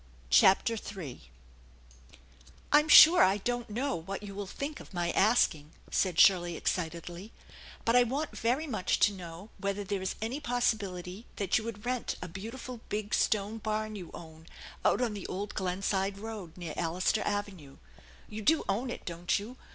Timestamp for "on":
15.03-15.13